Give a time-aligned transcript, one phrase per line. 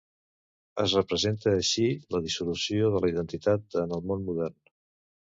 [0.83, 1.83] Es representa així
[2.15, 4.57] la dissolució de la identitat en el món modern.